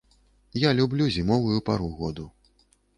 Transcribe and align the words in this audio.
Я 0.61 0.71
люблю 0.79 1.09
зімовую 1.17 1.61
пару 1.71 1.95
году. 2.03 2.31